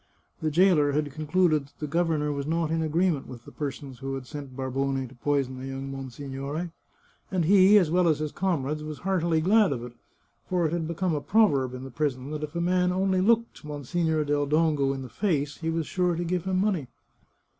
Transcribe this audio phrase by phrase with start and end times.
[0.41, 4.15] The jailer had concluded that the governor was not in agreement with the persons who
[4.15, 6.71] had sent Barbone to poison the young monsignore,
[7.29, 9.93] and he, as well as his comrades, was heartily glad of it,
[10.49, 13.21] for it had be come a proverb in the prison that if a man only
[13.21, 16.87] looked Mon signore del Dongo in the face he was sure to give him money.